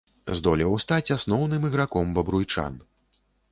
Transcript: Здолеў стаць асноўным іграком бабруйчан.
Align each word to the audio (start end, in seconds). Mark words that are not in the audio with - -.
Здолеў 0.37 0.73
стаць 0.83 1.13
асноўным 1.17 1.69
іграком 1.71 2.17
бабруйчан. 2.19 2.73